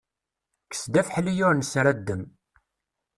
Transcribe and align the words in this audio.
Kkes-d 0.63 0.93
afeḥli 1.01 1.33
ur 1.47 1.53
nesraddem. 1.55 2.23